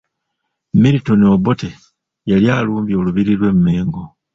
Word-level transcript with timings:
Milton 0.81 1.21
Obote 1.33 1.69
yali 2.29 2.47
alumbye 2.57 2.95
olubiri 3.01 3.33
lw'e 3.39 3.51
Mmengo. 3.55 4.03